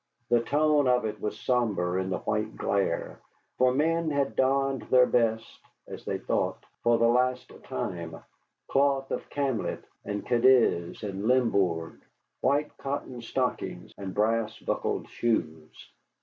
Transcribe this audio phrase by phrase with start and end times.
[0.29, 3.19] The tone of it was sombre in the white glare,
[3.59, 8.17] for men had donned their best (as they thought) for the last time,
[8.67, 12.01] cloth of camlet and Cadiz and Limbourg,
[12.39, 15.91] white cotton stockings, and brass buckled shoes.